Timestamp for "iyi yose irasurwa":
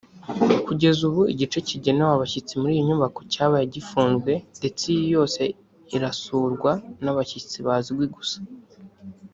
4.93-6.71